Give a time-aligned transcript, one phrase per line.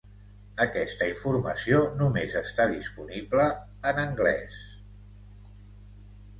[0.63, 3.47] Aquesta informació només està disponible
[3.93, 4.59] en anglès.